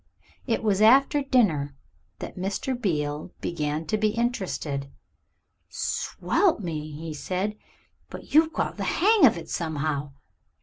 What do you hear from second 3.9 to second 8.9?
be interested. "Swelp me!" he said; "but you've got the